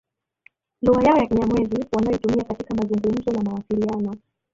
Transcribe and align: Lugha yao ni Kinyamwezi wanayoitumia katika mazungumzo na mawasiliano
Lugha 0.81 1.01
yao 1.01 1.17
ni 1.19 1.27
Kinyamwezi 1.27 1.85
wanayoitumia 1.91 2.43
katika 2.43 2.73
mazungumzo 2.75 3.31
na 3.31 3.41
mawasiliano 3.41 4.13